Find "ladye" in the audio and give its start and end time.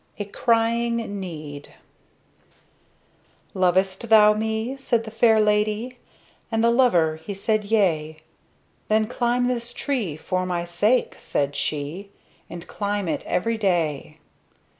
5.39-5.97